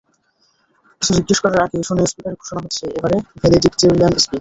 [1.01, 4.39] কিছু জিজ্ঞেস করার আগেই শোনে স্পিকারে ঘোষণা হচ্ছে, এবারে ভ্যালেডিক্টোরিয়ান স্পিচ।